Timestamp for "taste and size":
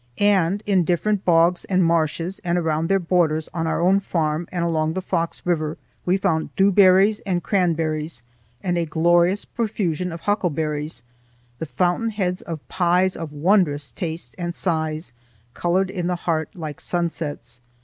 13.91-15.13